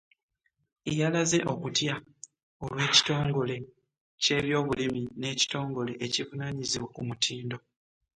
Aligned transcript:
Yalaze 0.99 1.39
okutya 1.53 1.95
olw'ekitongole 2.65 3.55
ky'ebyobulimi 4.21 5.01
n'ekitongole 5.19 5.91
ekivunaanyizibwa 6.05 6.89
ku 6.95 7.01
mutindo. 7.07 7.57